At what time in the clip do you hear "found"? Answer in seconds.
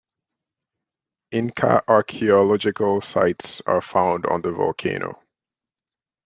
3.81-4.25